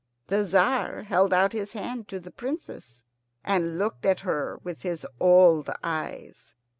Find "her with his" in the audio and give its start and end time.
4.21-5.05